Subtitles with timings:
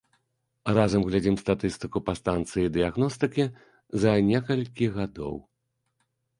[0.77, 3.43] Разам глядзім статыстыку па станцыі дыягностыкі
[4.07, 5.35] за некалькі гадоў.